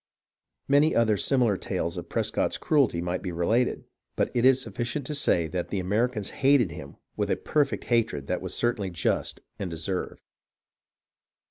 Many 0.67 0.95
other 0.95 1.15
similar 1.15 1.57
tales 1.57 1.95
of 1.95 2.09
Prescott's 2.09 2.57
cruelty 2.57 3.01
might 3.01 3.21
be 3.21 3.31
related, 3.31 3.83
but 4.15 4.31
it 4.33 4.45
is 4.45 4.59
sufficient 4.59 5.05
to 5.05 5.13
say 5.13 5.45
that 5.49 5.67
the 5.67 5.77
Americans 5.79 6.31
hated 6.41 6.71
him 6.71 6.95
with 7.15 7.29
a 7.29 7.35
perfect 7.35 7.83
hatred 7.83 8.25
that 8.25 8.41
was 8.41 8.55
certainly 8.55 8.89
just 8.89 9.41
and 9.59 9.69
deserved. 9.69 10.23